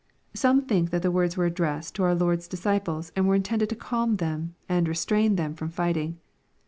Some 0.33 0.63
think 0.63 0.89
that 0.89 1.03
the 1.03 1.11
words 1.11 1.37
were 1.37 1.45
addressed 1.45 1.93
to 1.93 2.01
our 2.03 2.15
Lord's 2.15 2.47
disciples, 2.47 3.11
and 3.15 3.27
were 3.27 3.35
intended 3.35 3.69
to 3.69 3.75
calm 3.75 4.15
them, 4.15 4.55
and 4.67 4.87
restrain 4.87 5.35
them 5.35 5.53
from 5.53 5.69
fighting. 5.69 6.17